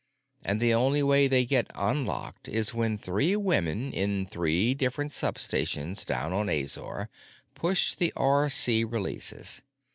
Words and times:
And 0.43 0.59
the 0.59 0.73
only 0.73 1.03
way 1.03 1.27
they 1.27 1.45
get 1.45 1.69
unlocked 1.75 2.47
is 2.47 2.73
when 2.73 2.97
three 2.97 3.35
women, 3.35 3.93
in 3.93 4.25
three 4.25 4.73
different 4.73 5.11
substations 5.11 6.07
down 6.07 6.33
on 6.33 6.49
Azor, 6.49 7.07
push 7.53 7.93
the 7.93 8.11
RC 8.17 8.83
releases. 8.91 9.61